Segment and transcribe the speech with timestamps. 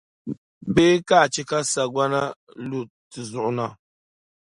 [0.73, 2.21] Bee ka a chɛ ka sagbana
[2.69, 2.79] lu
[3.11, 3.67] ti zuɣu na?